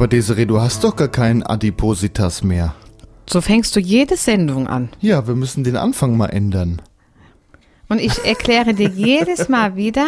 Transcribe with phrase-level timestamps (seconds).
[0.00, 2.74] Aber Desiree, du hast doch gar keinen Adipositas mehr.
[3.28, 4.88] So fängst du jede Sendung an.
[5.00, 6.80] Ja, wir müssen den Anfang mal ändern.
[7.90, 10.06] Und ich erkläre dir jedes Mal wieder,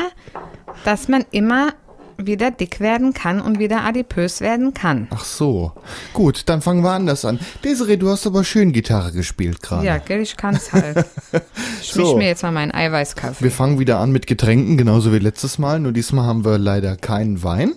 [0.87, 1.75] dass man immer
[2.17, 5.09] wieder dick werden kann und wieder adipös werden kann.
[5.11, 5.73] Ach so.
[6.15, 7.39] Gut, dann fangen wir anders an.
[7.63, 9.85] Desiree, du hast aber schön Gitarre gespielt gerade.
[9.85, 11.05] Ja, gell, ich kann's halt.
[11.83, 12.17] Ich So.
[12.17, 13.45] mir jetzt mal meinen Eiweißkaffee.
[13.45, 15.81] Wir fangen wieder an mit Getränken, genauso wie letztes Mal.
[15.81, 17.75] Nur diesmal haben wir leider keinen Wein.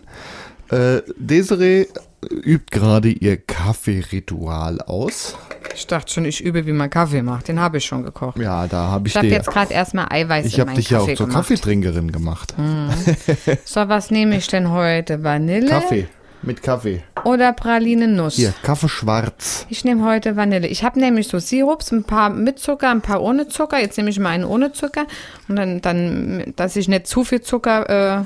[0.72, 1.88] Äh, Desiree
[2.32, 5.38] übt gerade ihr Kaffeeritual aus.
[5.76, 7.48] Ich dachte schon, ich übe, wie man Kaffee macht.
[7.48, 8.38] Den habe ich schon gekocht.
[8.40, 11.02] Ja, da habe ich, Ich habe jetzt gerade erstmal Eiweiß Ich habe dich ja auch
[11.04, 11.42] Kaffee zur gemacht.
[11.48, 12.54] Kaffeetrinkerin gemacht.
[13.66, 15.24] So, was nehme ich denn heute?
[15.24, 16.08] Vanille Kaffee.
[16.42, 17.02] Mit Kaffee.
[17.24, 18.36] oder Praline-Nuss?
[18.36, 19.66] Hier, Kaffee schwarz.
[19.70, 20.68] Ich nehme heute Vanille.
[20.68, 23.80] Ich habe nämlich so Sirups, ein paar mit Zucker, ein paar ohne Zucker.
[23.80, 25.08] Jetzt nehme ich mal einen ohne Zucker.
[25.48, 28.26] Und dann, dann dass ich nicht zu viel Zucker, äh,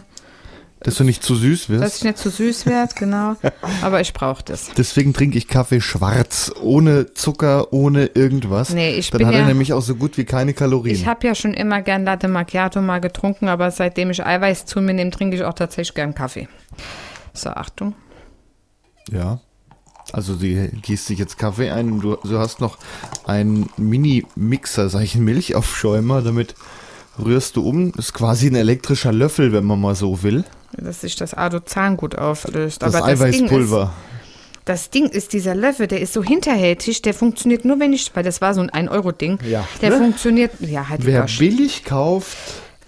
[0.81, 1.97] Dass du nicht zu süß dass wirst.
[1.97, 3.35] ich nicht zu süß werde, genau.
[3.81, 4.69] Aber ich brauche das.
[4.77, 6.53] Deswegen trinke ich Kaffee schwarz.
[6.61, 8.69] Ohne Zucker, ohne irgendwas.
[8.73, 10.95] Nee, ich Dann bin hat er ja- nämlich auch so gut wie keine Kalorien.
[10.95, 14.79] Ich habe ja schon immer gern Latte Macchiato mal getrunken, aber seitdem ich Eiweiß zu
[14.79, 16.47] mir nehme, trinke ich auch tatsächlich gern Kaffee.
[17.33, 17.93] So, Achtung.
[19.11, 19.41] Ja.
[20.13, 22.77] Also sie gießt sich jetzt Kaffee ein und du, du hast noch
[23.25, 26.55] einen Mini-Mixer, sag ich, einen Milchaufschäumer, damit
[27.23, 27.91] rührst du um.
[27.95, 30.45] Ist quasi ein elektrischer Löffel, wenn man mal so will.
[30.83, 32.81] Dass sich das Adozan gut auflöst.
[32.81, 33.83] Das Aber Eiweißpulver.
[33.83, 38.11] ist, das Ding ist, dieser Löffel, der ist so hinterhältig, der funktioniert nur, wenn ich,
[38.15, 39.39] weil das war so ein 1-Euro-Ding.
[39.49, 39.67] Ja.
[39.81, 39.97] Der Ne?
[39.97, 41.39] funktioniert, ja, halt Wer Gosh.
[41.39, 42.37] billig kauft,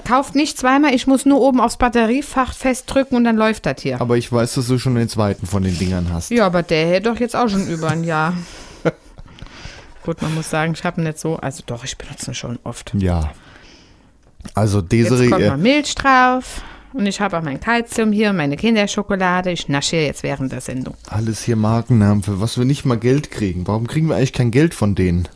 [0.04, 4.02] Kauft nicht zweimal, ich muss nur oben aufs Batteriefach festdrücken und dann läuft das hier.
[4.02, 6.32] aber ich weiß, dass du schon den zweiten von den Dingern hast.
[6.32, 8.34] Ja, aber der hält doch jetzt auch schon über ein Jahr.
[10.04, 12.58] Gut, man muss sagen, ich habe ihn nicht so, also doch, ich benutze ihn schon
[12.64, 12.92] oft.
[12.98, 13.32] Ja.
[14.56, 16.64] Also Jetzt Desiree, kommt äh, mal Milch drauf
[16.94, 19.52] und ich habe auch mein Kalzium hier, meine Kinderschokolade.
[19.52, 20.96] Ich nasche jetzt während der Sendung.
[21.10, 23.68] alles hier Markennamen, für was wir nicht mal Geld kriegen.
[23.68, 25.28] Warum kriegen wir eigentlich kein Geld von denen?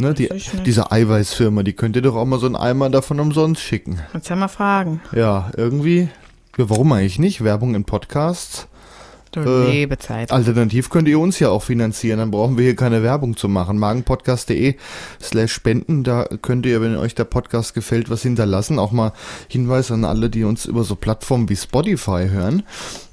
[0.00, 0.28] Ne, die,
[0.64, 3.98] diese Eiweißfirma, die könnt ihr doch auch mal so einen Eimer davon umsonst schicken.
[4.14, 5.00] Jetzt haben wir Fragen.
[5.12, 6.08] Ja, irgendwie.
[6.56, 7.42] Ja, warum eigentlich nicht?
[7.42, 8.68] Werbung in Podcasts.
[9.36, 10.32] Äh, Lebezeit.
[10.32, 13.78] Alternativ könnt ihr uns ja auch finanzieren, dann brauchen wir hier keine Werbung zu machen.
[13.78, 14.76] Magenpodcast.de
[15.20, 18.78] slash spenden, da könnt ihr, wenn euch der Podcast gefällt, was hinterlassen.
[18.78, 19.12] Auch mal
[19.48, 22.62] Hinweis an alle, die uns über so Plattformen wie Spotify hören.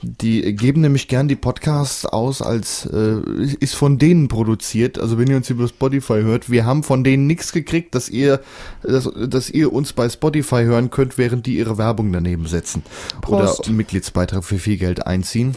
[0.01, 3.17] Die geben nämlich gern die Podcasts aus als, äh,
[3.59, 4.99] ist von denen produziert.
[4.99, 8.39] Also wenn ihr uns über Spotify hört, wir haben von denen nichts gekriegt, dass ihr,
[8.83, 12.83] dass, dass ihr uns bei Spotify hören könnt, während die ihre Werbung daneben setzen.
[13.21, 13.59] Prost.
[13.59, 15.55] Oder einen Mitgliedsbeitrag für viel Geld einziehen.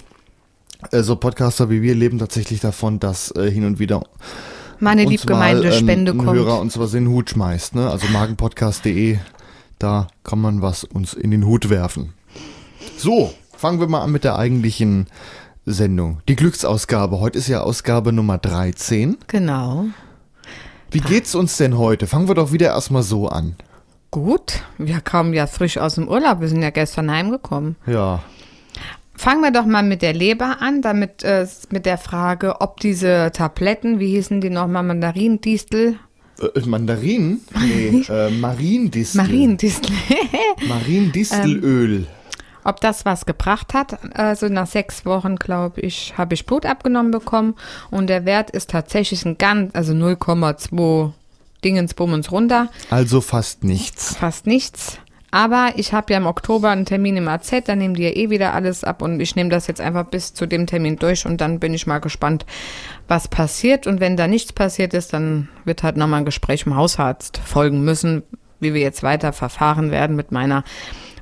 [0.93, 4.03] Also Podcaster wie wir leben tatsächlich davon, dass äh, hin und wieder
[4.79, 6.39] Meine liebgemeinte ähm, Spende ein kommt.
[6.39, 7.75] Hörer uns was in den Hut schmeißt.
[7.75, 7.91] Ne?
[7.91, 9.19] Also magenpodcast.de,
[9.79, 12.15] da kann man was uns in den Hut werfen.
[12.97, 15.07] So, fangen wir mal an mit der eigentlichen
[15.67, 16.21] Sendung.
[16.29, 17.19] Die Glücksausgabe.
[17.21, 19.19] Heute ist ja Ausgabe Nummer 13.
[19.27, 19.87] Genau.
[20.91, 22.07] Wie geht's uns denn heute?
[22.07, 23.57] Fangen wir doch wieder erstmal so an.
[24.11, 24.63] Gut.
[24.79, 26.41] Wir kommen ja frisch aus dem Urlaub.
[26.41, 27.77] Wir sind ja gestern heimgekommen.
[27.87, 28.23] Ja,
[29.19, 33.31] Fangen wir doch mal mit der Leber an, damit äh, mit der Frage, ob diese
[33.35, 35.97] Tabletten, wie hießen die nochmal, Mandarindistel?
[36.41, 37.41] äh, Mandarinen?
[37.61, 39.21] Nee, äh, Mariendistel.
[39.21, 39.93] Mariendistel.
[40.69, 42.07] Mariendistelöl.
[42.65, 43.99] ob das was gebracht hat.
[44.17, 47.55] Also nach sechs Wochen, glaube ich, habe ich Blut abgenommen bekommen
[47.91, 51.11] und der Wert ist tatsächlich ein ganz, also 0,2
[51.65, 54.17] Dingensbummens runter, Also fast nichts.
[54.17, 54.99] fast nichts.
[55.31, 58.31] Aber ich habe ja im Oktober einen Termin im AZ, da nehmen die ja eh
[58.31, 61.41] wieder alles ab und ich nehme das jetzt einfach bis zu dem Termin durch und
[61.41, 62.47] dann bin ich mal gespannt,
[63.09, 63.87] was passiert.
[63.87, 67.85] Und wenn da nichts passiert ist, dann wird halt nochmal ein Gespräch im Hausarzt folgen
[67.85, 68.23] müssen,
[68.61, 70.65] wie wir jetzt weiter verfahren werden mit meiner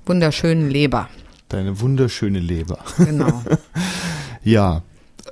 [0.04, 1.08] wunderschönen Leber.
[1.48, 2.78] Deine wunderschöne Leber.
[2.98, 3.42] Genau.
[4.46, 4.82] Ja,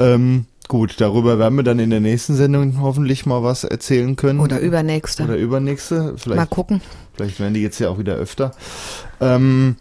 [0.00, 4.40] ähm, gut, darüber werden wir dann in der nächsten Sendung hoffentlich mal was erzählen können.
[4.40, 5.22] Oder übernächste.
[5.22, 6.02] Oder übernächste.
[6.02, 6.80] Mal Vielleicht, gucken.
[7.14, 8.52] Vielleicht werden die jetzt ja auch wieder öfter.
[9.20, 9.76] Ähm,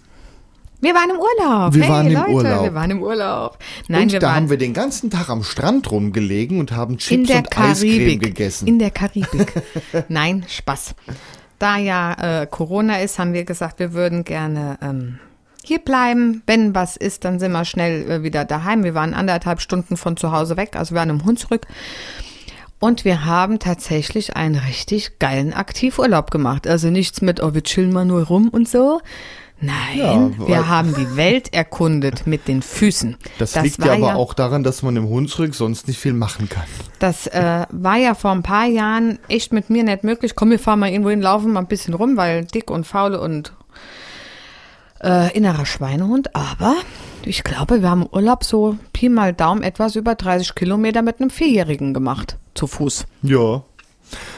[0.81, 1.73] Wir waren im Urlaub.
[1.73, 2.63] Wir hey, waren im Leute, Urlaub.
[2.63, 3.57] Wir waren im Urlaub.
[3.87, 7.35] Nein, und da haben wir den ganzen Tag am Strand rumgelegen und haben Chips und
[7.35, 8.21] Eiscreme Karibik.
[8.21, 8.67] gegessen.
[8.67, 9.53] In der Karibik.
[10.09, 10.95] Nein, Spaß.
[11.59, 15.19] Da ja äh, Corona ist, haben wir gesagt, wir würden gerne ähm,
[15.63, 16.43] hier bleiben.
[16.45, 18.83] Wenn was ist, dann sind wir schnell äh, wieder daheim.
[18.83, 21.65] Wir waren anderthalb Stunden von zu Hause weg, also wir waren im Hunsrück.
[22.83, 26.67] Und wir haben tatsächlich einen richtig geilen Aktivurlaub gemacht.
[26.67, 28.99] Also nichts mit, oh, wir chillen mal nur rum und so.
[29.61, 33.15] Nein, Ja, wir haben die Welt erkundet mit den Füßen.
[33.37, 36.65] Das, liegt ja aber auch daran, dass man im Hunsrück sonst nicht viel machen kann.
[36.99, 40.35] Das äh, war ja vor ein paar Jahren echt mit mir nicht möglich.
[40.35, 43.15] Komm, wir fahren mal irgendwo hin, laufen mal ein bisschen rum, weil dick und faul
[43.15, 43.53] und
[45.01, 46.35] äh, innerer Schweinehund.
[46.35, 46.75] Aber
[47.27, 51.29] ich glaube, wir haben Urlaub so Pi mal Daumen etwas über 30 Kilometer mit einem
[51.29, 52.37] Vierjährigen gemacht.
[52.53, 53.05] Zu Fuß.
[53.21, 53.63] Ja.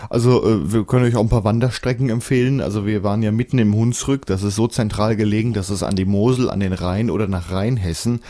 [0.09, 2.61] Also äh, wir können euch auch ein paar Wanderstrecken empfehlen.
[2.61, 4.25] Also wir waren ja mitten im Hunsrück.
[4.25, 7.51] Das ist so zentral gelegen, dass es an die Mosel, an den Rhein oder nach
[7.51, 8.21] Rheinhessen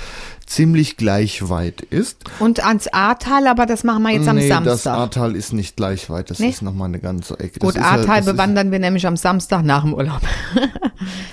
[0.45, 2.17] ziemlich gleich weit ist.
[2.39, 4.93] Und ans Ahrtal, aber das machen wir jetzt am nee, das Samstag.
[4.97, 6.29] Ahrtal ist nicht gleich weit.
[6.29, 6.49] Das Nee?
[6.49, 7.59] ist nochmal eine ganze Ecke.
[7.59, 10.21] Gut, das ja- Ahrtal das ist- bewandern wir nämlich am Samstag nach dem Urlaub.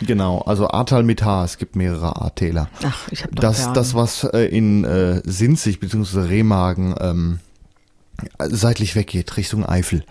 [0.05, 1.45] Genau, also Ahrtal mit H.
[1.45, 2.69] Es gibt mehrere Ahrtäler.
[2.85, 6.21] Ach, ich habe doch Das, das was äh, in äh, Sinzig bzw.
[6.23, 7.39] Remagen ähm,
[8.39, 10.05] seitlich weggeht, Richtung Eifel.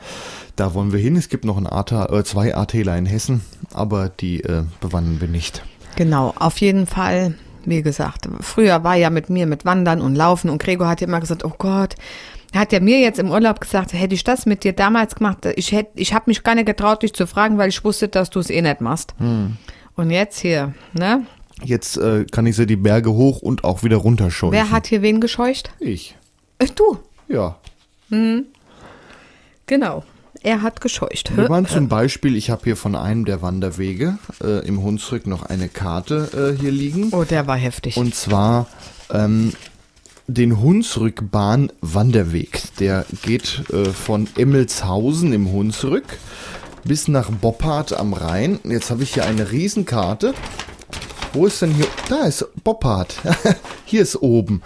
[0.56, 1.16] Da wollen wir hin.
[1.16, 3.42] Es gibt noch ein Ahrtal, äh, zwei Ahrtäler in Hessen,
[3.74, 5.64] aber die äh, bewandern wir nicht.
[5.96, 7.36] Genau, auf jeden Fall,
[7.66, 11.08] wie gesagt, früher war ja mit mir mit Wandern und Laufen und Gregor hat ja
[11.08, 11.96] immer gesagt, oh Gott,
[12.54, 15.46] er hat ja mir jetzt im Urlaub gesagt, hätte ich das mit dir damals gemacht,
[15.56, 18.30] ich hätte, ich habe mich gar nicht getraut, dich zu fragen, weil ich wusste, dass
[18.30, 19.16] du es eh nicht machst.
[19.96, 21.26] Und jetzt hier, ne?
[21.64, 24.54] Jetzt äh, kann ich sie die Berge hoch und auch wieder runterscheuchen.
[24.54, 25.72] Wer hat hier wen gescheucht?
[25.80, 26.18] Ich.
[26.58, 26.98] Äh, du.
[27.28, 27.58] Ja.
[29.66, 30.04] Genau.
[30.44, 31.38] Er hat gescheucht.
[31.38, 35.44] Wir waren zum Beispiel, ich habe hier von einem der Wanderwege äh, im Hunsrück noch
[35.44, 37.10] eine Karte äh, hier liegen.
[37.12, 37.96] Oh, der war heftig.
[37.96, 38.66] Und zwar
[39.14, 39.54] ähm,
[40.26, 42.76] den Hunsrückbahn-Wanderweg.
[42.80, 46.06] Der geht äh, von Emmelshausen im Hunsrück
[46.84, 48.58] bis nach Boppard am Rhein.
[48.64, 50.34] Jetzt habe ich hier eine Riesenkarte.
[51.34, 51.86] Wo ist denn hier?
[52.10, 53.16] Da ist Boppard.
[53.86, 54.62] hier ist oben.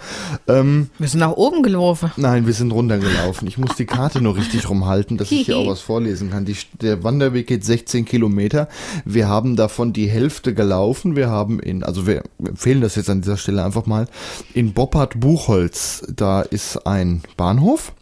[0.48, 2.10] Ähm, wir sind nach oben gelaufen.
[2.16, 3.46] nein, wir sind runtergelaufen.
[3.46, 6.44] Ich muss die Karte nur richtig rumhalten, dass ich hier auch was vorlesen kann.
[6.44, 8.68] Die, der Wanderweg geht 16 Kilometer.
[9.04, 11.14] Wir haben davon die Hälfte gelaufen.
[11.14, 14.08] Wir haben in, also wir empfehlen das jetzt an dieser Stelle einfach mal,
[14.52, 17.92] in Boppard-Buchholz, da ist ein Bahnhof.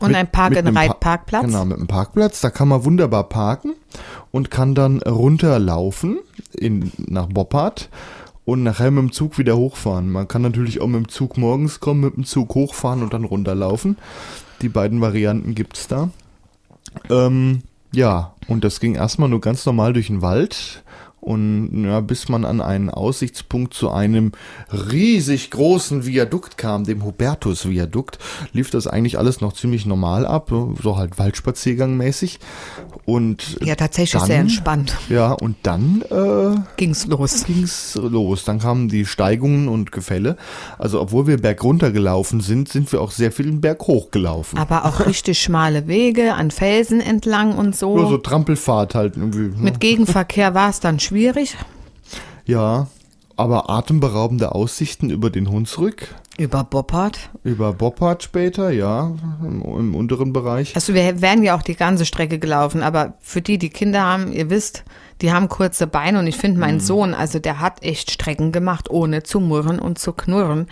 [0.00, 1.44] Und Mit- ein Park- und einem Pa- Reitparkplatz.
[1.46, 2.40] Genau, mit einem Parkplatz.
[2.40, 3.74] Da kann man wunderbar parken
[4.30, 6.18] und kann dann runterlaufen
[6.52, 7.88] in, nach Boppard
[8.44, 10.10] und nachher mit dem Zug wieder hochfahren.
[10.10, 13.24] Man kann natürlich auch mit dem Zug morgens kommen, mit dem Zug hochfahren und dann
[13.24, 13.96] runterlaufen.
[14.62, 16.10] Die beiden Varianten gibt's da.
[17.08, 17.62] Ähm,
[17.92, 20.82] ja, und das ging erstmal nur ganz normal durch den Wald.
[21.30, 24.32] Und ja, bis man an einen Aussichtspunkt zu einem
[24.72, 28.18] riesig großen Viadukt kam, dem Hubertus-Viadukt,
[28.52, 30.50] lief das eigentlich alles noch ziemlich normal ab,
[30.82, 32.40] so halt Waldspaziergang mäßig.
[33.04, 34.96] Und Ja, tatsächlich dann, sehr entspannt.
[35.08, 37.44] Ja, und dann äh, Ging's los.
[37.44, 38.44] ging's los.
[38.44, 40.36] Dann kamen die Steigungen und Gefälle.
[40.78, 44.58] Also obwohl wir bergunter gelaufen sind, sind wir auch sehr viel den Berg hoch gelaufen.
[44.58, 47.96] Aber auch richtig schmale Wege an Felsen entlang und so.
[47.96, 49.56] Nur so Trampelfahrt halt irgendwie.
[49.56, 49.62] ne?
[49.62, 51.19] Mit Gegenverkehr war es dann schwierig.
[52.46, 52.88] Ja,
[53.36, 57.30] aber atemberaubende Aussichten über den Hunsrück, Über Boppard.
[57.42, 59.12] über Boppard später, ja,
[59.42, 60.74] im, im unteren Bereich.
[60.74, 64.32] Also wir wären ja auch die ganze Strecke gelaufen, aber für die, die Kinder haben,
[64.32, 64.84] ihr wisst,
[65.22, 68.90] die haben kurze Beine und ich finde, mein Sohn, also der hat echt Strecken gemacht,
[68.90, 70.66] ohne zu murren und zu knurren.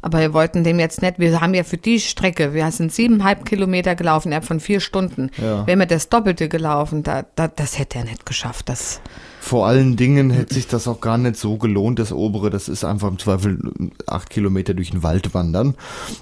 [0.00, 3.44] Aber wir wollten dem jetzt nicht, wir haben ja für die Strecke, wir sind siebeneinhalb
[3.44, 5.30] Kilometer gelaufen, innerhalb von vier Stunden.
[5.36, 5.66] Ja.
[5.66, 8.68] Wären wir das Doppelte gelaufen, da, da, das hätte er nicht geschafft.
[8.68, 9.00] Das,
[9.40, 12.84] Vor allen Dingen hätte sich das auch gar nicht so gelohnt, das obere, das ist
[12.84, 13.58] einfach im Zweifel
[14.06, 15.74] acht Kilometer durch den Wald wandern.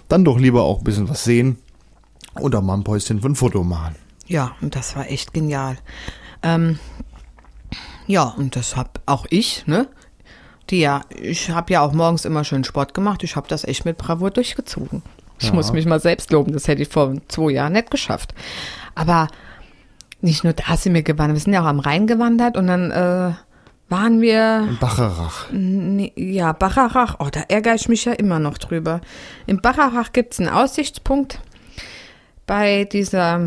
[0.08, 1.58] Dann doch lieber auch ein bisschen was sehen
[2.38, 3.96] oder mal ein Päuschen für ein Foto machen.
[4.26, 5.76] ja, und das war echt genial.
[6.42, 6.78] Ähm,
[8.06, 9.88] ja, und das hab auch ich, ne?
[10.70, 13.23] Die ja, ich habe ja auch morgens immer schön Sport gemacht.
[13.25, 15.02] Ich habe das echt mit Bravour durchgezogen.
[15.38, 15.54] Ich Ja.
[15.54, 18.35] muss mich mal selbst loben, das hätte ich vor zwei Jahren nicht geschafft.
[18.94, 19.28] Aber
[20.20, 22.90] nicht nur da sind wir gewandert, wir sind ja auch am Rhein gewandert und dann
[22.90, 23.32] äh,
[23.88, 25.46] waren wir, In Bacharach.
[26.16, 29.00] ja, Bacharach, oh, da ärgere ich mich ja immer noch drüber.
[29.46, 31.40] In Bacharach gibt es einen Aussichtspunkt
[32.46, 33.40] bei dieser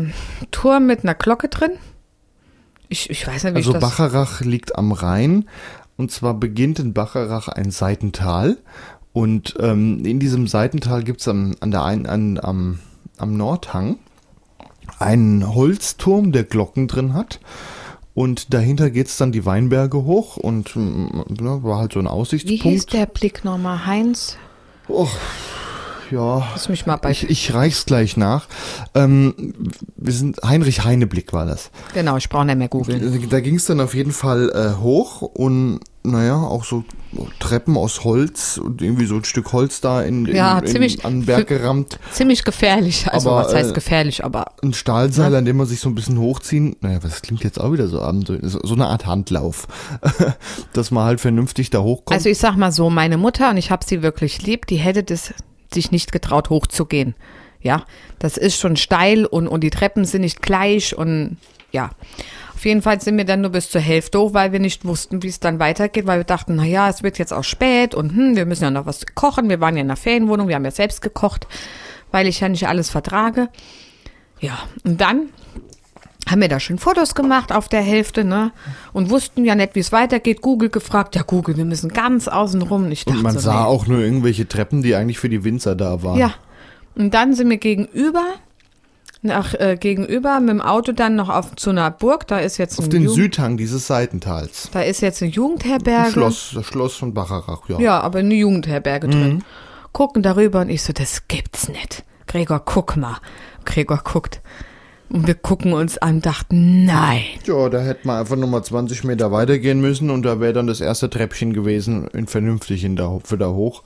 [0.50, 1.72] Turm mit einer Glocke drin.
[2.88, 3.82] Ich, ich weiß nicht, wie Also ich das...
[3.82, 5.48] Bacharach liegt am Rhein
[5.96, 8.56] und zwar beginnt in Bacharach ein Seitental
[9.12, 12.78] und ähm, in diesem Seitental gibt es am, an der an, am,
[13.18, 13.98] am Nordhang
[15.00, 17.40] einen Holzturm, der Glocken drin hat.
[18.14, 22.08] Und dahinter geht's dann die Weinberge hoch und mm, ja, war halt so ein Wie
[22.08, 22.92] hieß Aussichtspunkt.
[22.92, 23.86] der Blick nochmal?
[23.86, 24.36] Heinz?
[24.88, 25.10] Och,
[26.10, 26.38] ja.
[26.52, 27.10] Lass mich mal bei.
[27.10, 28.46] Ich, ich reich's gleich nach.
[28.94, 29.54] Ähm,
[29.96, 31.70] wir sind Heinrich Heineblick war das.
[31.94, 33.28] genau, ich brauche nicht mehr googeln.
[33.30, 36.82] Da ging es dann auf jeden Fall äh, hoch und naja, auch so
[37.40, 41.04] Treppen aus Holz und irgendwie so ein Stück Holz da in, in, Ja, in, ziemlich-
[41.04, 41.98] an den Berg gerammt.
[42.12, 43.06] Ziemlich gefährlich.
[43.12, 45.94] Also, Aber, was heißt äh, gefährlich, aber Ein Stahlseil, an dem man sich so ein
[45.94, 46.76] bisschen hochziehen.
[46.80, 48.50] Naja, das klingt jetzt auch wieder so abenteuerlich.
[48.50, 49.68] So so eine Art Handlauf.
[50.72, 52.16] Dass man halt vernünftig da hochkommt.
[52.16, 55.02] Also ich sag mal so, meine Mutter, und ich habe sie wirklich lieb, die hätte
[55.02, 55.34] das
[55.74, 57.14] sich nicht getraut, hochzugehen.
[57.62, 57.84] Ja,
[58.18, 61.36] das ist schon steil und, und die Treppen sind nicht gleich und
[61.72, 61.90] ja.
[62.54, 65.22] Auf jeden Fall sind wir dann nur bis zur Hälfte hoch, weil wir nicht wussten,
[65.22, 68.14] wie es dann weitergeht, weil wir dachten, na ja, es wird jetzt auch spät und
[68.14, 69.48] hm, wir müssen ja noch was kochen.
[69.48, 71.46] Wir waren ja in der Ferienwohnung, wir haben ja selbst gekocht,
[72.10, 73.48] weil ich ja nicht alles vertrage.
[74.40, 75.30] Ja, und dann
[76.30, 78.52] haben wir da schön Fotos gemacht auf der Hälfte, ne?
[78.92, 80.40] Und wussten ja nicht, wie es weitergeht.
[80.42, 82.90] Google gefragt, ja Google, wir müssen ganz außen rum.
[82.90, 83.66] Ich dachte und man so, sah nee.
[83.66, 86.18] auch nur irgendwelche Treppen, die eigentlich für die Winzer da waren.
[86.18, 86.34] Ja.
[86.94, 88.24] Und dann sind wir gegenüber,
[89.22, 92.26] nach äh, gegenüber mit dem Auto dann noch auf zu einer Burg.
[92.26, 94.70] Da ist jetzt Auf ein den Jugend- Südhang dieses Seitentals.
[94.72, 96.10] da ist jetzt eine Ein Jugendherberge.
[96.12, 97.78] Schloss, das Schloss von Bacharach, ja.
[97.80, 99.10] Ja, aber eine Jugendherberge Mhm.
[99.12, 99.44] drin.
[99.92, 102.04] Gucken darüber und ich so, das gibt's nicht.
[102.26, 103.18] Gregor, guck mal.
[103.64, 104.40] Gregor guckt.
[105.12, 107.22] Und wir gucken uns an und dachten, nein.
[107.44, 110.80] Ja, da hätte man einfach nochmal 20 Meter weitergehen müssen und da wäre dann das
[110.80, 113.82] erste Treppchen gewesen, in vernünftig in der, wieder hoch.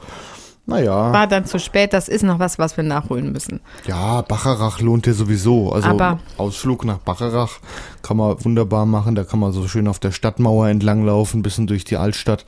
[0.66, 3.60] Naja, War dann zu spät, das ist noch was, was wir nachholen müssen.
[3.86, 5.70] ja, Bacharach lohnt ja sowieso.
[5.72, 7.58] Also Aber- Ausflug nach Bacharach
[8.00, 9.14] kann man wunderbar machen.
[9.14, 12.46] Da kann man so schön auf der Stadtmauer entlanglaufen, bisschen durch die Altstadt.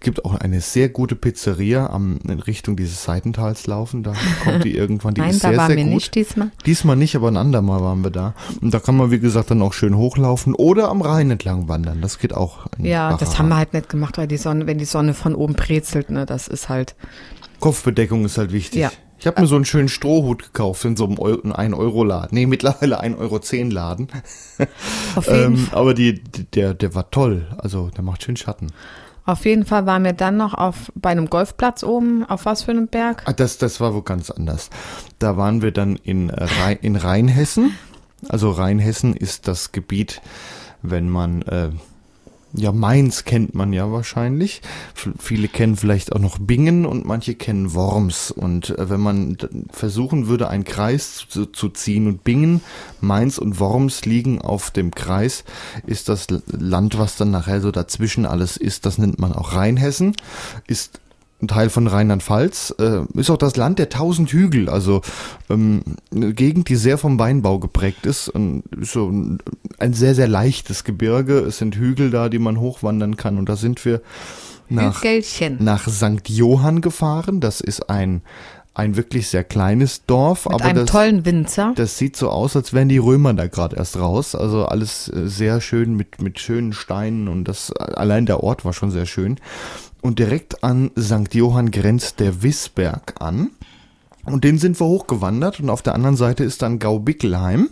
[0.00, 4.02] Gibt auch eine sehr gute Pizzeria am, in Richtung dieses Seitentals laufen.
[4.02, 4.14] Da
[4.44, 5.92] kommt die irgendwann, die Nein, ist da sehr, waren sehr wir gut.
[5.92, 6.50] nicht diesmal.
[6.64, 8.32] Diesmal nicht, aber ein andermal waren wir da.
[8.62, 12.00] Und da kann man, wie gesagt, dann auch schön hochlaufen oder am Rhein entlang wandern.
[12.00, 12.60] Das geht auch.
[12.78, 13.38] Ja, das Bacharach.
[13.38, 16.24] haben wir halt nicht gemacht, weil die Sonne, wenn die Sonne von oben brezelt, ne,
[16.24, 16.94] das ist halt.
[17.60, 18.80] Kopfbedeckung ist halt wichtig.
[18.80, 18.90] Ja.
[19.18, 22.30] Ich habe mir so einen schönen Strohhut gekauft in so einem 1-Euro-Laden.
[22.32, 24.08] Nee, mittlerweile 1,10-Euro-Laden.
[25.14, 26.22] Auf jeden, Ähm, aber die,
[26.54, 27.46] der, der war toll.
[27.58, 28.68] Also der macht schön Schatten.
[29.26, 32.24] auf jeden Fall waren wir dann noch auf, bei einem Golfplatz oben.
[32.24, 33.22] Auf was für einem Berg?
[33.26, 34.70] Ah, das, das war wo ganz anders.
[35.18, 37.74] Da waren wir dann in, Rhein, in Rheinhessen.
[38.28, 40.22] Also Rheinhessen ist das Gebiet,
[40.80, 41.68] wenn man, äh,
[42.52, 44.60] ja, Mainz kennt man ja wahrscheinlich.
[44.94, 48.30] F viele kennen vielleicht auch noch Bingen und manche kennen Worms.
[48.30, 49.36] Und äh, wenn man
[49.70, 52.60] versuchen würde, einen Kreis zu, zu ziehen und Bingen,
[53.00, 55.44] Mainz und Worms liegen auf dem Kreis,
[55.86, 60.16] ist das Land, was dann nachher so dazwischen alles ist, das nennt man auch Rheinhessen,
[60.66, 61.00] ist
[61.42, 65.00] ein Teil von Rheinland-Pfalz, äh, ist auch das Land der tausend Hügel, also
[65.48, 65.82] ähm,
[66.14, 69.38] eine Gegend, die sehr vom Weinbau geprägt ist und so ein,
[69.78, 71.38] ein sehr, sehr leichtes Gebirge.
[71.40, 74.02] Es sind Hügel da, die man hochwandern kann und da sind wir
[74.68, 75.56] nach, Hügelchen.
[75.60, 76.28] nach St.
[76.28, 77.40] Johann gefahren.
[77.40, 78.22] Das ist ein,
[78.74, 81.72] ein wirklich sehr kleines Dorf, Mit aber einem das, tollen Winzer.
[81.76, 84.34] das sieht so aus, als wären die Römer da gerade erst raus.
[84.34, 88.72] Also alles äh, sehr schön mit, mit schönen Steinen und das allein der Ort war
[88.72, 89.36] schon sehr schön.
[90.02, 91.34] Und direkt an St.
[91.34, 93.50] Johann grenzt der Wissberg an.
[94.24, 97.70] Und den sind wir hochgewandert und auf der anderen Seite ist dann Gaubickelheim,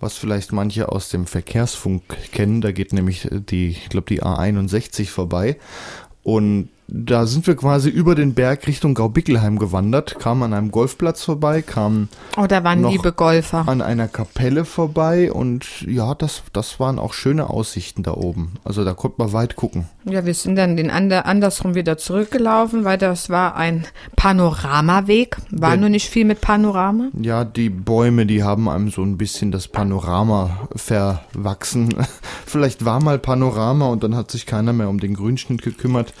[0.00, 2.02] was vielleicht manche aus dem Verkehrsfunk
[2.32, 2.60] kennen.
[2.60, 5.58] Da geht nämlich die, ich glaube, die A61 vorbei.
[6.22, 11.24] Und da sind wir quasi über den Berg Richtung Gaubickelheim gewandert, kamen an einem Golfplatz
[11.24, 13.64] vorbei, kamen Oh, da waren liebe Golfer.
[13.66, 18.52] an einer Kapelle vorbei und ja, das, das waren auch schöne Aussichten da oben.
[18.62, 19.86] Also da konnte man weit gucken.
[20.04, 23.86] Ja, wir sind dann den ander, andersrum wieder zurückgelaufen, weil das war ein
[24.16, 25.36] Panoramaweg.
[25.50, 27.08] War Der- nur nicht viel mit Panorama.
[27.20, 31.94] Ja, die Bäume, die haben einem so ein bisschen das Panorama verwachsen.
[32.46, 36.12] Vielleicht war mal Panorama und dann hat sich keiner mehr um den Grünschnitt gekümmert.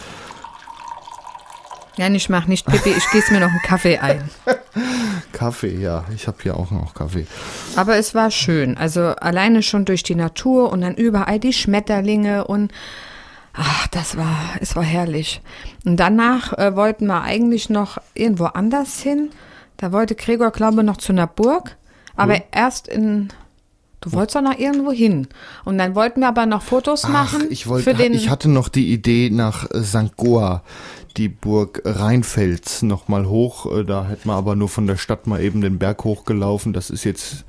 [1.96, 4.28] Ja, ich mach nicht Pipi, ich gieße mir noch einen Kaffee ein.
[5.32, 7.26] Kaffee, ja, ich habe hier auch noch Kaffee.
[7.76, 8.76] Aber es war schön.
[8.76, 12.72] Also alleine schon durch die Natur und dann überall die Schmetterlinge und
[13.52, 15.40] ach, das war, es war herrlich.
[15.84, 19.30] Und danach äh, wollten wir eigentlich noch irgendwo anders hin.
[19.76, 21.76] Da wollte Gregor, glaube ich, noch zu einer Burg.
[22.16, 23.28] Aber erst in.
[24.00, 25.28] Du wolltest doch noch irgendwo hin.
[25.64, 27.44] Und dann wollten wir aber noch Fotos machen.
[27.46, 30.16] Ach, ich wollte, für den, ich hatte noch die Idee nach äh, St.
[30.16, 30.62] Goa,
[31.16, 33.66] die Burg Rheinfels nochmal hoch.
[33.70, 36.72] Äh, Da hätte man aber nur von der Stadt mal eben den Berg hochgelaufen.
[36.72, 37.44] Das ist jetzt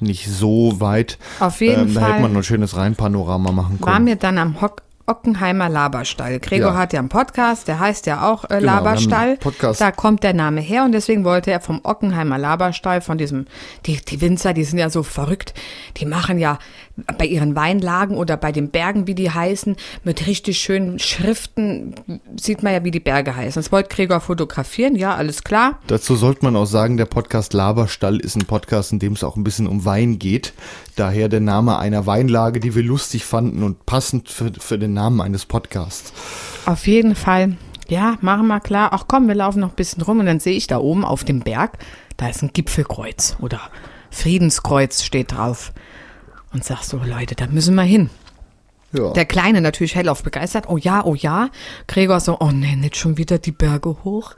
[0.00, 1.18] nicht so weit.
[1.40, 2.20] Auf jeden ähm, Da hätte Fall.
[2.22, 3.92] man noch ein schönes Rheinpanorama machen können.
[3.92, 6.38] waren wir dann am Hock Ockenheimer Laberstall.
[6.38, 6.76] Gregor Ja.
[6.76, 9.36] hat ja einen Podcast, der heißt ja auch äh, Genau, wir Laberstall.
[9.38, 9.80] Podcast.
[9.80, 13.46] Da kommt der Name her und deswegen wollte er vom Ockenheimer Laberstall, von diesem,
[13.86, 15.52] die, die Winzer, die sind ja so verrückt,
[15.96, 16.60] die machen ja
[17.18, 21.94] bei ihren Weinlagen oder bei den Bergen, wie die heißen, mit richtig schönen Schriften,
[22.38, 23.60] sieht man ja, wie die Berge heißen.
[23.60, 25.78] Das wollte Gregor fotografieren, ja, alles klar.
[25.86, 29.36] Dazu sollte man auch sagen, der Podcast Laberstall ist ein Podcast, in dem es auch
[29.36, 30.52] ein bisschen um Wein geht.
[30.96, 35.20] Daher der Name einer Weinlage, die wir lustig fanden und passend für, für den Namen
[35.20, 36.12] eines Podcasts.
[36.66, 37.56] Auf jeden Fall.
[37.88, 38.90] Ja, machen wir klar.
[38.92, 41.24] Ach komm, wir laufen noch ein bisschen rum und dann sehe ich da oben auf
[41.24, 41.78] dem Berg,
[42.16, 43.60] da ist ein Gipfelkreuz oder
[44.10, 45.72] Friedenskreuz steht drauf.
[46.52, 48.10] Und sag so, Leute, da müssen wir hin.
[48.92, 49.12] Ja.
[49.12, 50.68] Der Kleine natürlich hellauf begeistert.
[50.68, 51.50] Oh ja, oh ja.
[51.86, 54.34] Gregor so, oh nee, nicht schon wieder die Berge hoch.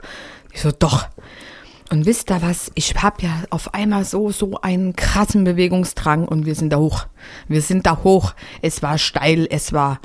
[0.51, 1.07] Ich so, doch.
[1.89, 2.71] Und wisst ihr was?
[2.75, 7.05] Ich hab ja auf einmal so, so einen krassen Bewegungsdrang und wir sind da hoch.
[7.47, 8.33] Wir sind da hoch.
[8.61, 9.99] Es war steil, es war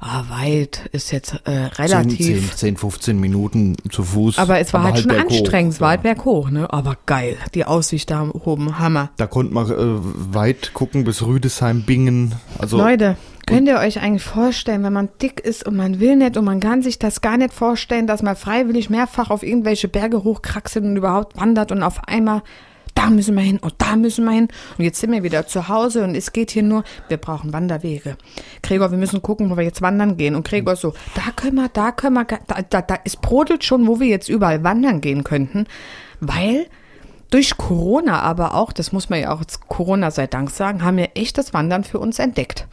[0.00, 2.50] ah, weit, ist jetzt äh, 10, relativ.
[2.50, 4.38] 10, 10, 15 Minuten zu Fuß.
[4.38, 5.30] Aber es war halt schon berghoch.
[5.30, 6.72] anstrengend, es war halt berghoch, ne?
[6.72, 7.36] Aber geil.
[7.54, 9.10] Die Aussicht da oben, Hammer.
[9.16, 9.74] Da konnte man äh,
[10.34, 12.34] weit gucken bis Rüdesheim, Bingen.
[12.58, 16.36] Also Leute, könnt ihr euch eigentlich vorstellen, wenn man dick ist und man will nicht
[16.36, 20.22] und man kann sich das gar nicht vorstellen, dass man freiwillig mehrfach auf irgendwelche Berge
[20.22, 22.42] hochkraxelt und überhaupt wandert und auf einmal
[22.98, 24.48] da müssen wir hin und da müssen wir hin.
[24.76, 28.16] Und jetzt sind wir wieder zu Hause und es geht hier nur, wir brauchen Wanderwege.
[28.60, 30.34] Gregor, wir müssen gucken, wo wir jetzt wandern gehen.
[30.34, 33.86] Und Gregor so, da können wir, da können wir, da, da, da es brodelt schon,
[33.86, 35.66] wo wir jetzt überall wandern gehen könnten,
[36.18, 36.66] weil
[37.30, 40.96] durch Corona aber auch, das muss man ja auch jetzt Corona sei Dank sagen, haben
[40.96, 42.66] wir echt das Wandern für uns entdeckt.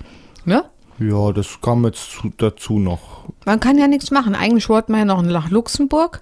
[0.44, 0.64] Ne?
[1.00, 3.26] ja, das kam jetzt zu, dazu noch.
[3.46, 4.34] Man kann ja nichts machen.
[4.34, 6.22] Eigentlich wollten wir ja noch nach Luxemburg.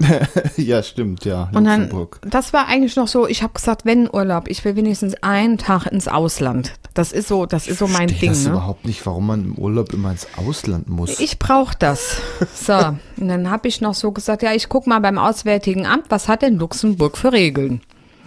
[0.56, 1.50] ja, stimmt, ja.
[1.54, 2.20] Und dann, Luxemburg.
[2.28, 5.86] das war eigentlich noch so, ich habe gesagt, wenn Urlaub, ich will wenigstens einen Tag
[5.86, 6.72] ins Ausland.
[6.94, 8.28] Das ist so, das ist so mein Verstehe Ding.
[8.30, 8.50] das Ne?
[8.50, 11.20] überhaupt nicht, warum man im Urlaub immer ins Ausland muss.
[11.20, 12.16] Ich brauche das.
[12.54, 12.72] So,
[13.20, 16.28] und dann habe ich noch so gesagt, ja, ich guck mal beim Auswärtigen Amt, was
[16.28, 17.80] hat denn Luxemburg für Regeln?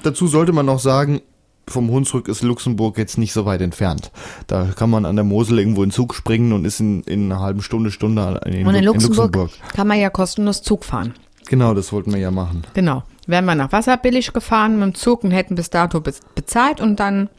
[0.04, 1.22] Dazu sollte man noch sagen,
[1.68, 4.12] vom Hunsrück ist Luxemburg jetzt nicht so weit entfernt.
[4.48, 7.42] Da kann man an der Mosel irgendwo in Zug springen und ist in, in einer
[7.42, 11.14] halben Stunde, Stunde in, Und in Lu- Luxemburg, kann man ja kostenlos Zug fahren.
[11.50, 12.64] Genau, das wollten wir ja machen.
[12.74, 13.04] Genau.
[13.26, 17.00] Wären wir nach Wasserbillig gefahren mit dem Zug und hätten bis dato bez- bezahlt und
[17.00, 17.30] dann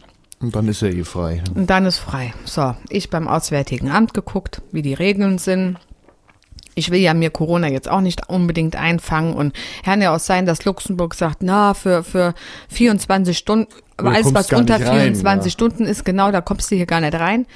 [0.40, 1.42] Und dann ist er eh frei.
[1.54, 2.32] Und dann ist frei.
[2.44, 5.78] So, ich beim Auswärtigen Amt geguckt, wie die Regeln sind.
[6.74, 9.52] Ich will ja mir Corona jetzt auch nicht unbedingt einfangen und
[9.84, 12.34] kann ja auch sein, dass Luxemburg sagt, na, für, für
[12.68, 15.50] 24 Stunden, alles was unter rein, 24 ja.
[15.52, 17.46] Stunden ist, genau, da kommst du hier gar nicht rein.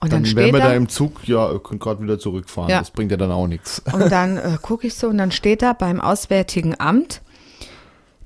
[0.00, 2.70] Und dann, Dann wären wir da, im Zug, ja, ihr könnt gerade wieder zurückfahren.
[2.70, 2.78] Ja.
[2.78, 3.82] Das bringt ja dann auch nichts.
[3.92, 7.20] und dann äh, gucke ich so und dann steht da beim Auswärtigen Amt,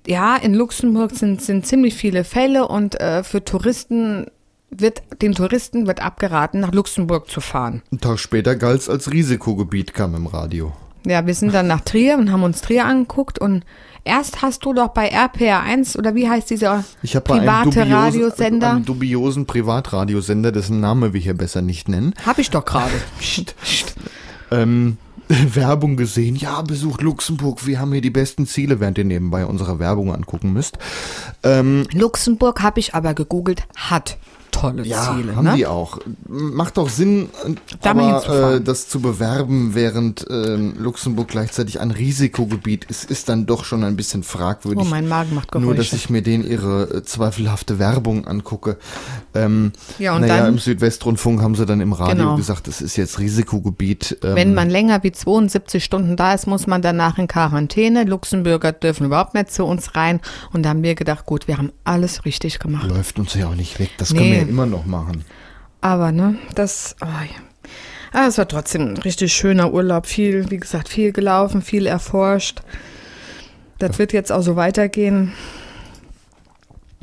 [0.06, 4.26] ja, in Luxemburg sind, sind ziemlich viele Fälle und äh, für Touristen
[4.70, 7.82] wird, den Touristen wird abgeraten, nach Luxemburg zu fahren.
[7.90, 10.72] Einen Tag später galt es als Risikogebiet, kam im Radio.
[11.04, 13.64] Ja, wir sind dann nach Trier und haben uns Trier angeguckt und
[14.04, 17.70] erst hast du doch bei RPR1 oder wie heißt dieser Ich habe bei einem, private
[17.70, 18.70] dubiosen, Radiosender?
[18.70, 22.94] einem dubiosen Privatradiosender, dessen Name wir hier besser nicht nennen, Hab ich doch gerade.
[24.50, 24.98] ähm,
[25.54, 26.36] Werbung gesehen.
[26.36, 30.52] Ja, besucht Luxemburg, wir haben hier die besten Ziele, während ihr nebenbei unsere Werbung angucken
[30.52, 30.78] müsst.
[31.42, 34.18] Ähm, Luxemburg habe ich aber gegoogelt, hat
[34.52, 35.34] tolle ja, Ziele.
[35.34, 35.54] haben ne?
[35.56, 35.98] die auch.
[36.28, 41.80] Macht doch Sinn, äh, Da mal aber, äh, das zu bewerben, während ähm, Luxemburg gleichzeitig
[41.80, 44.84] ein Risikogebiet ist, ist dann doch schon ein bisschen fragwürdig.
[44.86, 45.96] Oh, mein Magen macht Nur, dass Geräusche.
[45.96, 48.78] ich mir den ihre äh, zweifelhafte Werbung angucke.
[49.34, 52.36] Ähm, Ja, und naja, dann- im Südwestrundfunk haben sie dann im Radio Genau.
[52.36, 54.18] gesagt, es ist jetzt Risikogebiet.
[54.22, 58.04] Ähm, Wenn man länger wie 72 Stunden da ist, muss man danach in Quarantäne.
[58.04, 60.20] Luxemburger dürfen überhaupt nicht zu uns rein.
[60.52, 62.86] Und da haben wir gedacht, gut, wir haben alles richtig gemacht.
[62.88, 63.90] läuft uns ja auch nicht weg.
[63.98, 64.18] Das Nee.
[64.18, 65.24] können wir ja immer noch machen.
[65.80, 67.70] Aber ne, das, oh ja.
[68.12, 70.06] Aber es war trotzdem ein richtig schöner Urlaub.
[70.06, 72.60] Viel, wie gesagt, viel gelaufen, viel erforscht.
[73.78, 75.32] Das wird jetzt auch so weitergehen.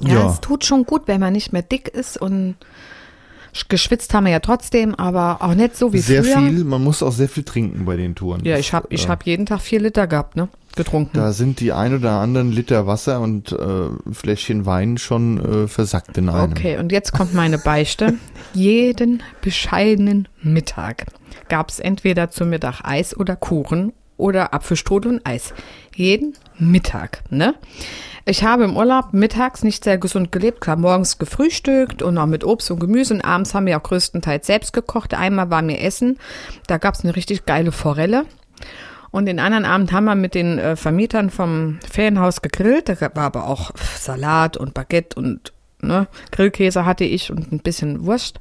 [0.02, 0.30] Ja, Ja.
[0.32, 2.56] es tut schon gut, wenn man nicht mehr dick ist und
[3.67, 6.38] geschwitzt haben wir ja trotzdem, aber auch nicht so wie Sehr früher.
[6.38, 8.45] viel, man muss auch sehr viel trinken bei den Touren.
[8.45, 10.47] Ja, ich habe ich äh, hab jeden Tag vier Liter gehabt, ne?
[10.80, 11.18] Getrunken.
[11.18, 16.18] Da sind die ein oder anderen Liter Wasser und äh, Fläschchen Wein schon äh, versackt
[16.18, 16.54] in einem.
[16.54, 18.13] Okay, und jetzt kommt meine Beichte.
[18.54, 21.08] Jeden bescheidenen Mittag
[21.50, 25.54] gab es entweder zum Mittag Eis oder Kuchen oder Apfelstrudel und Eis.
[25.96, 27.56] Jeden Mittag, ne?
[28.26, 32.46] Ich habe im Urlaub mittags nicht sehr gesund gelebt, klar, morgens gefrühstückt und auch mit
[32.46, 35.13] Obst und Gemüse und abends haben wir auch größtenteils selbst gekocht.
[35.13, 36.18] Einmal war mir Essen,
[36.68, 38.26] da gab es eine richtig geile Forelle.
[39.12, 42.89] Und den anderen Abend haben wir mit den äh, Vermietern vom Ferienhaus gegrillt.
[42.89, 48.06] Da war aber auch Salat und Baguette und ne, Grillkäse hatte ich und ein bisschen
[48.06, 48.39] Wurst.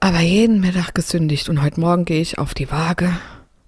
[0.00, 3.12] Aber jeden Mittag gesündigt und heute Morgen gehe ich auf die Waage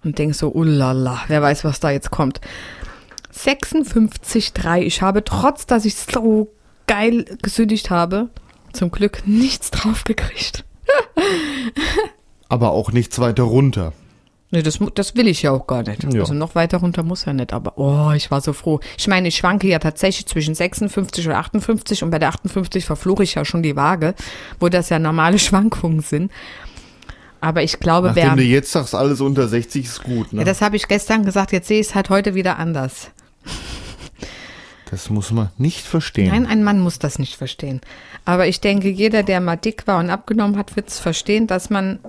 [0.04, 2.40] und denke so, ulala, wer weiß, was da jetzt kommt.
[3.34, 4.80] 56,3.
[4.80, 6.52] Ich habe trotz, dass ich so
[6.86, 8.30] geil gesündigt habe,
[8.72, 10.64] zum Glück nichts drauf gekriegt.
[12.48, 13.92] Aber auch nichts weiter runter.
[14.52, 16.12] Nee, das, das will ich ja auch gar nicht.
[16.12, 16.20] Ja.
[16.20, 18.80] Also noch weiter runter muss ja nicht, aber oh, ich war so froh.
[18.98, 23.22] Ich meine, ich schwanke ja tatsächlich zwischen 56 und 58 und bei der 58 verfluche
[23.22, 24.14] ich ja schon die Waage,
[24.58, 26.32] wo das ja normale Schwankungen sind.
[27.40, 28.36] Aber ich glaube, Nachdem wer.
[28.36, 30.32] du jetzt sagst, alles unter 60 ist gut.
[30.32, 30.40] Ne?
[30.40, 33.10] Ja, das habe ich gestern gesagt, jetzt sehe ich es halt heute wieder anders.
[34.90, 36.28] das muss man nicht verstehen.
[36.32, 37.80] Nein, ein Mann muss das nicht verstehen.
[38.24, 41.70] Aber ich denke, jeder, der mal dick war und abgenommen hat, wird es verstehen, dass
[41.70, 42.00] man,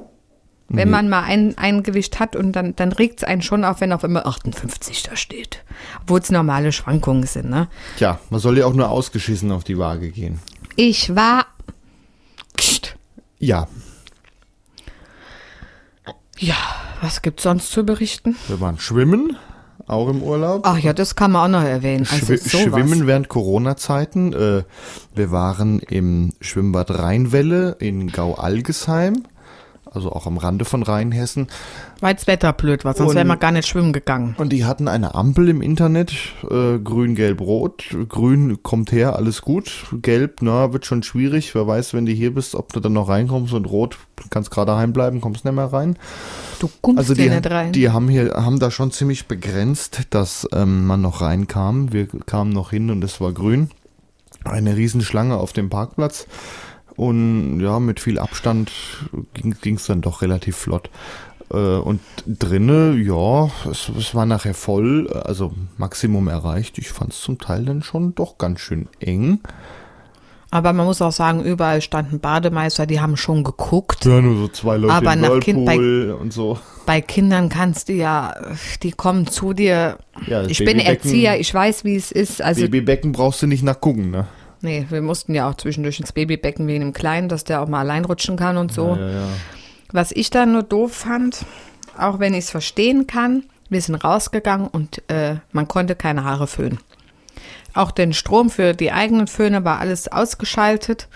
[0.74, 3.82] wenn man mal ein, ein Gewicht hat und dann, dann regt es einen schon auf,
[3.82, 5.64] wenn auf immer 58 da steht.
[6.02, 7.68] Obwohl es normale Schwankungen sind, ne?
[7.98, 10.40] Tja, man soll ja auch nur ausgeschissen auf die Waage gehen.
[10.76, 11.46] Ich war.
[12.58, 12.96] Psst.
[13.40, 13.68] Ja,
[16.38, 16.56] Ja,
[17.02, 18.36] was gibt's sonst zu berichten?
[18.48, 19.38] wir waren schwimmen,
[19.88, 20.62] auch im Urlaub.
[20.66, 22.08] Ach ja, das kann man auch noch erwähnen.
[22.10, 22.52] Also sowas.
[22.52, 24.34] Schwimmen während Corona-Zeiten.
[24.34, 24.64] Äh,
[25.16, 29.24] wir waren im Schwimmbad Rheinwelle in Gau-Algesheim,
[29.94, 31.48] also auch am Rande von Rheinhessen.
[32.00, 34.36] Weil das Wetter blöd war, sonst wären wir gar nicht schwimmen gegangen.
[34.38, 36.14] Und die hatten eine Ampel im Internet,
[36.50, 37.84] äh, grün, gelb, rot.
[38.08, 39.88] Grün kommt her, alles gut.
[40.02, 41.54] Gelb, na, wird schon schwierig.
[41.54, 43.54] Wer weiß, wenn du hier bist, ob du dann noch reinkommst.
[43.54, 43.98] Und rot,
[44.30, 45.98] kannst gerade heim bleiben, kommst nicht mehr rein.
[46.60, 47.74] Du kommst Also die, nicht rein.
[47.74, 51.92] die haben hier, haben da schon ziemlich begrenzt, dass ähm, man noch reinkam.
[51.92, 53.70] Wir kamen noch hin und es war grün.
[54.46, 56.28] Eine Riesenschlange auf dem Parkplatz.
[57.02, 58.72] Und ja, mit viel Abstand
[59.34, 60.92] ging es dann doch relativ flott.
[61.52, 66.78] Äh, Und drinne, ja, es, es war nachher voll, also Maximum erreicht.
[66.78, 69.40] Ich fand es zum Teil dann schon doch ganz schön eng.
[70.52, 74.06] Aber man muss auch sagen, überall standen Bademeister, die haben schon geguckt.
[74.06, 76.60] Ja, nur so zwei Leute Aber im nach Kind- bei- und so.
[76.86, 78.36] Bei Kindern kannst du ja,
[78.84, 79.98] die kommen zu dir.
[80.28, 82.44] Ja, ich bin Erzieher, ich weiß, wie es ist.
[82.44, 84.28] Also, Babybecken brauchst du nicht nachgucken, ne?
[84.62, 87.80] Nee, wir mussten ja auch zwischendurch ins Babybecken wegen dem Kleinen, dass der auch mal
[87.80, 88.96] allein rutschen kann und so.
[89.00, 89.28] Ja, ja.
[89.92, 91.46] Was ich da nur doof fand,
[91.98, 96.48] auch wenn ich es verstehen kann, wir sind rausgegangen und äh, man konnte keine Haare
[96.48, 96.80] föhnen.
[97.74, 101.08] Auch den Strom für die eigenen Föhne war alles ausgeschaltet.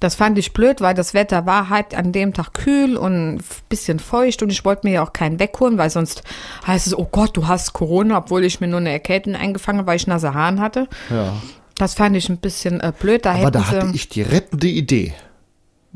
[0.00, 3.44] Das fand ich blöd, weil das Wetter war halt an dem Tag kühl und ein
[3.70, 6.22] bisschen feucht und ich wollte mir ja auch keinen wegholen, weil sonst
[6.66, 9.86] heißt es, oh Gott, du hast Corona, obwohl ich mir nur eine Erkältung eingefangen habe,
[9.86, 10.88] weil ich nasse Haaren hatte.
[11.10, 11.32] ja.
[11.76, 13.24] Das fand ich ein bisschen äh, blöd.
[13.24, 15.14] Da Aber da hatte ich die rettende Idee.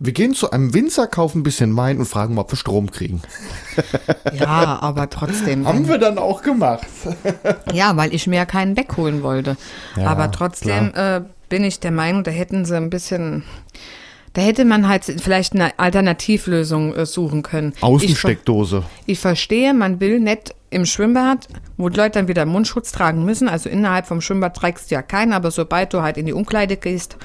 [0.01, 2.91] Wir gehen zu einem Winzer, kaufen ein bisschen Wein und fragen mal, ob wir Strom
[2.93, 3.21] kriegen.
[4.33, 5.67] ja, aber trotzdem.
[5.67, 6.87] Haben wir dann auch gemacht.
[7.73, 9.57] Ja, weil ich mir ja keinen wegholen wollte.
[9.97, 13.45] Ja, Aber trotzdem äh, bin ich der Meinung, da hätten sie ein bisschen,
[14.38, 17.72] da hätte man halt vielleicht eine Alternativlösung äh, suchen können.
[17.77, 18.85] Ich, Außensteckdose.
[19.05, 23.48] ich verstehe, man will nicht im Schwimmbad, wo die Leute dann wieder Mundschutz tragen müssen.
[23.48, 26.77] Also innerhalb vom Schwimmbad trägst du ja keinen, aber sobald du halt in die Umkleide
[26.77, 27.16] gehst,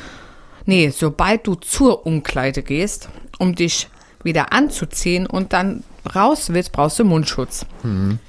[0.65, 3.89] nee, sobald du zur Umkleide gehst, um dich
[4.23, 5.83] wieder anzuziehen und dann
[6.15, 7.67] raus willst, brauchst du Mundschutz.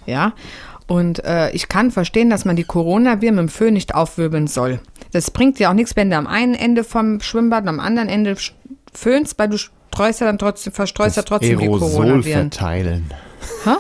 [0.05, 0.35] Ja.
[0.87, 4.81] Und äh, ich kann verstehen, dass man die Coronaviren mit dem Föhn nicht aufwirbeln soll.
[5.12, 8.09] Das bringt dir auch nichts, wenn du am einen Ende vom Schwimmbad und am anderen
[8.09, 8.37] Ende
[8.94, 12.50] föhnst, weil du streust ja dann trotzdem, verstreust ja trotzdem die Aerosol Coronaviren.
[12.50, 13.14] verteilen.
[13.64, 13.76] Hä?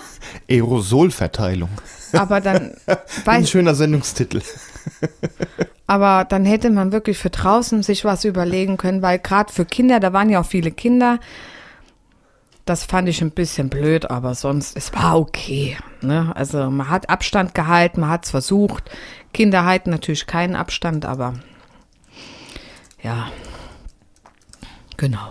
[0.50, 1.70] Aerosolverteilung.
[2.12, 2.74] Aber dann,
[3.26, 4.42] Ein schöner Sendungstitel.
[5.86, 10.00] aber dann hätte man wirklich für draußen sich was überlegen können, weil gerade für Kinder,
[10.00, 11.18] da waren ja auch viele Kinder,
[12.64, 15.76] das fand ich ein bisschen blöd, aber sonst, es war okay.
[16.00, 16.32] Ne?
[16.34, 18.90] Also man hat Abstand gehalten, man hat es versucht.
[19.34, 21.34] Kinder halten natürlich keinen Abstand, aber
[23.02, 23.28] ja,
[25.04, 25.28] genau.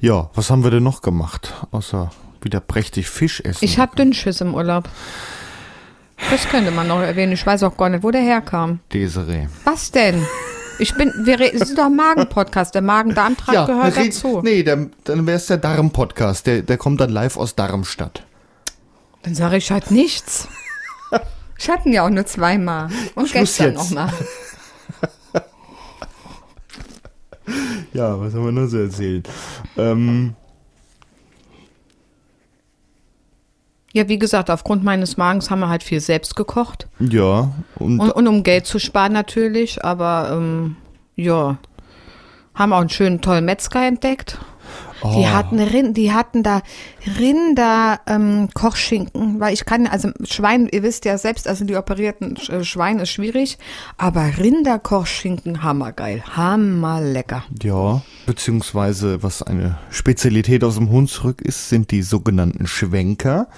[0.00, 1.52] Ja, was haben wir denn noch gemacht?
[1.72, 2.10] Außer
[2.42, 3.64] wieder prächtig Fisch essen.
[3.64, 4.88] Ich hatte Dünnschiss im Urlaub.
[6.30, 7.32] Das könnte man noch erwähnen.
[7.32, 8.78] Ich weiß auch gar nicht, wo der herkam.
[8.92, 9.48] Desiree.
[9.64, 10.24] Was denn?
[10.78, 12.74] Ich bin, wir reden, es ist doch ein Magen-Podcast.
[12.74, 14.40] Der Magen-Darm-Trakt gehört red- dazu.
[14.42, 16.46] Nee, der, dann wäre es der Darm-Podcast.
[16.46, 18.24] Der, der kommt dann live aus Darmstadt.
[19.22, 20.48] Dann sage ich halt nichts.
[21.58, 22.88] Ich hatte ihn ja auch nur zweimal.
[23.14, 24.12] Und Schluss gestern nochmal.
[27.94, 29.22] Ja, was haben wir noch so erzählen?
[29.76, 30.34] Ähm,
[33.94, 36.88] Ja, wie gesagt, aufgrund meines Magens haben wir halt viel selbst gekocht.
[36.98, 40.76] ja, und, Und, und um Geld zu sparen natürlich, aber ähm,
[41.14, 41.58] ja.
[42.56, 44.38] Haben auch einen schönen, tollen Metzger entdeckt.
[45.04, 45.12] Oh.
[45.18, 46.62] Die hatten Rind, die hatten da
[47.18, 52.36] Rinder ähm, Kochschinken, weil ich kann also Schwein, ihr wisst ja selbst, also die operierten
[52.48, 53.58] äh, Schwein ist schwierig,
[53.98, 57.44] aber Rinder Kochschinken hammergeil, hammerlecker.
[57.62, 63.48] Ja, beziehungsweise was eine Spezialität aus dem Hunsrück ist, sind die sogenannten Schwenker.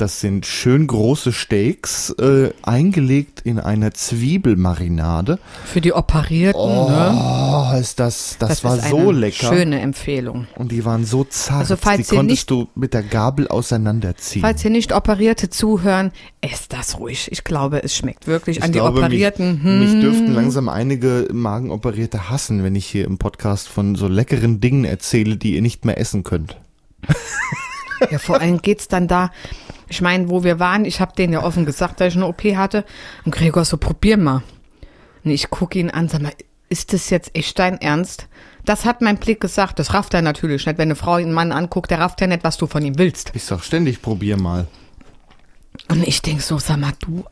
[0.00, 5.38] Das sind schön große Steaks, äh, eingelegt in einer Zwiebelmarinade.
[5.66, 7.12] Für die Operierten, ne?
[7.14, 9.48] Oh, ist das, das, war ist so eine lecker.
[9.52, 10.46] Schöne Empfehlung.
[10.56, 14.40] Und die waren so zart, Also falls die konntest nicht- du mit der Gabel auseinanderziehen.
[14.40, 17.30] Falls hier nicht Operierte zuhören, esst das ruhig.
[17.30, 19.56] Ich glaube, es schmeckt wirklich Ich an die glaube, Operierten.
[19.62, 19.80] Mich, hm.
[19.80, 24.86] mich dürften langsam einige Magenoperierte hassen, wenn ich hier im Podcast von so leckeren Dingen
[24.86, 26.56] erzähle, die ihr nicht mehr essen könnt.
[28.10, 29.30] Ja, vor allem geht's dann da.
[29.90, 32.42] Ich meine, wo wir waren, ich habe denen ja offen gesagt, dass ich eine OP
[32.56, 32.84] hatte.
[33.24, 34.42] Und Gregor so, probier mal.
[35.24, 36.32] Und ich gucke ihn an, sag mal,
[36.68, 38.28] ist das jetzt echt dein Ernst?
[38.64, 39.78] Das hat mein Blick gesagt.
[39.80, 40.78] Das rafft er natürlich nicht.
[40.78, 43.32] Wenn eine Frau einen Mann anguckt, der rafft ja nicht, was du von ihm willst.
[43.34, 44.68] Ich sag ständig, probier mal.
[45.88, 47.24] Und ich denk so, sag mal, du,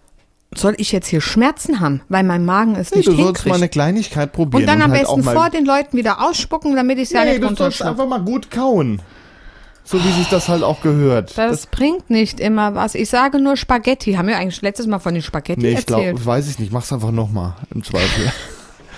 [0.55, 3.55] soll ich jetzt hier Schmerzen haben, weil mein Magen es Nee, nicht du sollst mal
[3.57, 3.69] eine?
[3.69, 4.63] Kleinigkeit probieren.
[4.63, 7.33] Und dann am halt besten vor den Leuten wieder ausspucken, damit ich es ja Nee,
[7.39, 7.89] nicht du sollst runterschluck.
[7.91, 9.01] einfach mal gut kauen.
[9.91, 11.39] So wie sich das halt auch gehört.
[11.39, 12.95] Das, bringt nicht immer was.
[12.95, 14.13] Ich sage nur Spaghetti.
[14.13, 16.17] Haben wir eigentlich letztes Mal von den Spaghetti nee, ich erzählt?
[16.17, 16.71] glaube, weiß ich nicht.
[16.71, 18.31] Mach's einfach nochmal, im Zweifel.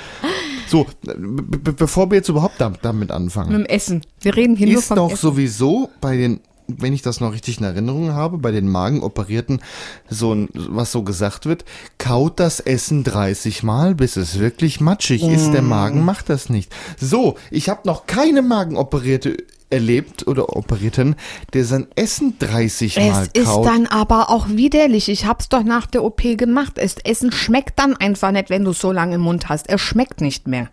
[0.67, 3.53] so, be be bevor wir jetzt überhaupt da, damit anfangen.
[3.53, 4.05] Mit dem Essen.
[4.21, 5.21] Wir reden hier nur ist vom doch Essen.
[5.21, 9.61] sowieso bei den, wenn ich das noch richtig in Erinnerung habe, bei den Magenoperierten
[10.09, 11.65] so ein, was so gesagt wird,
[11.99, 15.51] kaut das Essen 30 Mal, bis es wirklich matschig ist.
[15.51, 15.53] Mm.
[15.53, 16.75] Der Magen macht das nicht.
[16.99, 19.37] So, ich habe noch keine Magenoperierte
[19.71, 21.17] erlebt oder Operierten,
[21.53, 23.67] der sein Essen 30 Mal Es ist kaut.
[23.67, 25.09] dann aber auch widerlich.
[25.09, 26.73] Ich hab's doch nach der OP gemacht.
[26.77, 29.69] Es, Essen schmeckt dann einfach nicht, wenn du so lange im Mund hast.
[29.69, 30.69] Es schmeckt nicht mehr.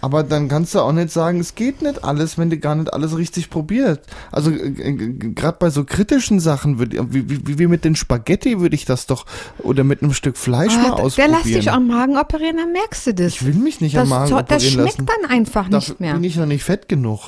[0.00, 2.92] Aber dann kannst du auch nicht sagen, es geht nicht alles, wenn du gar nicht
[2.92, 4.00] alles richtig probiert.
[4.32, 8.84] Also gerade bei so kritischen Sachen, würd, wie, wie, wie mit den Spaghetti würde ich
[8.84, 9.26] das doch,
[9.58, 11.32] oder mit einem Stück Fleisch mal Ah, der ausprobieren.
[11.32, 13.26] lässt dich am Magen operieren, dann merkst du das.
[13.34, 15.06] ich will mich nicht das, am Magen operieren das schmeckt lassen.
[15.22, 16.14] dann einfach Dafür nicht mehr.
[16.14, 17.20] bin ich noch nicht fett genug.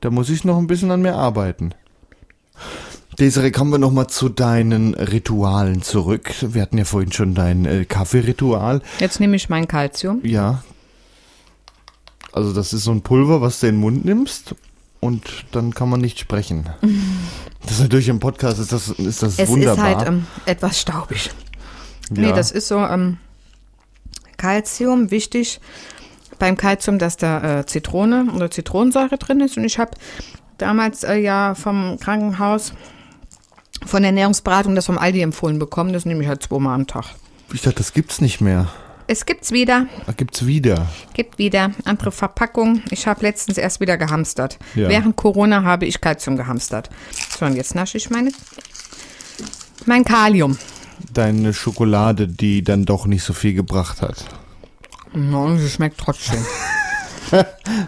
[0.00, 1.74] Da muss ich noch ein bisschen an mir arbeiten.
[3.18, 6.30] Desiree, kommen wir noch mal zu deinen Ritualen zurück.
[6.40, 8.80] Wir hatten ja vorhin schon dein äh, Kaffeeritual.
[8.98, 10.20] Jetzt nehme ich mein Kalzium.
[10.24, 10.62] Ja.
[12.32, 14.54] Also das ist so ein Pulver, was du in den Mund nimmst
[15.00, 16.68] und dann kann man nicht sprechen.
[17.62, 19.90] Das ist natürlich im Podcast ist das, ist das Es wunderbar.
[19.90, 21.28] ist halt ähm, etwas staubig.
[22.10, 22.22] ja.
[22.22, 23.18] Nee, das ist so ähm,
[24.38, 25.60] Calcium, wichtig
[26.40, 29.56] beim Calcium, dass da äh, Zitrone oder Zitronensäure drin ist.
[29.56, 29.92] Und ich habe
[30.58, 32.72] damals äh, ja vom Krankenhaus
[33.86, 35.92] von der Ernährungsberatung das vom Aldi empfohlen bekommen.
[35.92, 37.04] Das nehme ich halt zweimal am Tag.
[37.52, 38.68] ich dachte, das gibt's nicht mehr.
[39.06, 40.86] Es gibt's wieder, Da gibt's wieder.
[41.14, 42.82] gibt wieder andere Verpackung.
[42.90, 44.56] Ich habe letztens erst wieder gehamstert.
[44.76, 44.88] Ja.
[44.88, 46.90] Während Corona habe ich Calcium gehamstert.
[47.36, 48.30] So, und jetzt nasche ich meine
[49.86, 50.58] mein Kalium.
[51.12, 54.26] Deine Schokolade, die dann doch nicht so viel gebracht hat.
[55.12, 56.44] No, sie schmeckt trotzdem.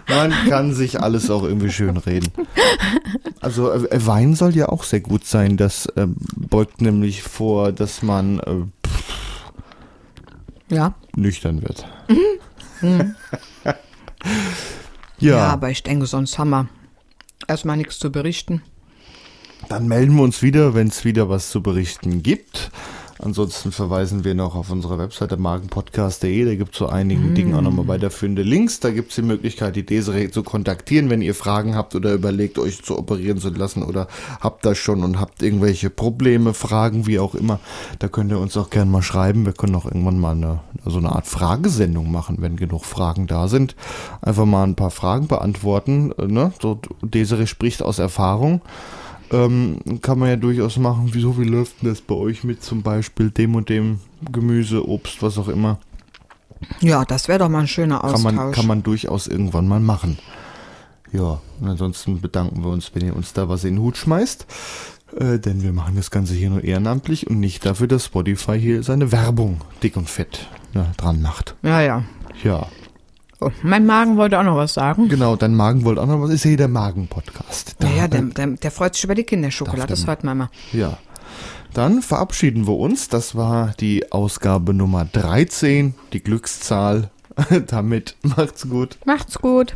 [0.07, 2.31] Man kann sich alles auch irgendwie schön reden.
[3.41, 5.57] Also äh, Wein soll ja auch sehr gut sein.
[5.57, 10.93] Das äh, beugt nämlich vor, dass man äh, ja.
[11.15, 11.85] nüchtern wird.
[12.81, 12.81] Mhm.
[13.65, 13.75] ja,
[15.19, 16.67] Ja, aber ich denke, sonst haben wir
[17.47, 18.61] erstmal nichts zu berichten.
[19.69, 22.71] dann melden wir uns wieder, wenn es wieder was zu berichten gibt.
[23.23, 26.43] Ansonsten verweisen wir noch auf unsere Webseite magenpodcast.de.
[26.43, 28.81] Da gibt es zu einigen Dingen auch nochmal weiterführende Links.
[28.81, 32.59] Da gibt es die Möglichkeit, die Desiree zu kontaktieren, wenn ihr Fragen habt oder überlegt,
[32.59, 34.09] euch zu operieren zu lassen oder
[34.41, 37.61] habt das schon und habt irgendwelche Probleme, Fragen, wie auch immer.
[37.99, 39.45] Da könnt ihr uns auch gerne mal schreiben.
[39.45, 43.47] Wir können auch irgendwann mal eine, so eine Art Fragesendung machen, wenn genug Fragen da
[43.47, 43.77] sind.
[44.21, 46.11] Einfach mal ein paar Fragen beantworten.
[46.17, 46.51] äh, Ne?
[46.61, 48.61] So, Desiree spricht aus Erfahrung
[49.31, 52.81] ähm, kann man ja durchaus machen, wieso, wie läuft denn das bei euch mit zum
[52.81, 53.99] Beispiel dem und dem
[54.31, 55.79] Gemüse, Obst, was auch immer.
[56.79, 58.33] Ja, das wäre doch mal ein schöner Kann Austausch.
[58.33, 60.17] man, kann man durchaus irgendwann mal machen.
[61.11, 64.45] Ja, und ansonsten bedanken wir uns, wenn ihr uns da was in den Hut schmeißt.
[65.17, 68.81] Äh, denn wir machen das Ganze hier nur ehrenamtlich und nicht dafür, dass Spotify hier
[68.81, 71.55] seine Werbung dick und fett ne, dran macht.
[71.61, 72.03] ja, ja.
[72.43, 72.67] Ja,
[73.45, 75.09] Oh, mein Magen wollte auch noch was sagen.
[75.09, 76.29] genau, dein Magen wollte auch noch was.
[76.31, 77.75] Ist hier der Magen-Podcast.
[77.79, 80.49] Da- Ja, ja, der, der, der freut sich über die Kinderschokolade, das hört man mal.
[80.71, 80.97] Ja.
[81.73, 83.07] Dann verabschieden wir uns.
[83.09, 87.09] Das war die Ausgabe Nummer 13, die Glückszahl.
[87.67, 88.97] Damit macht's gut.
[89.05, 89.75] Macht's gut.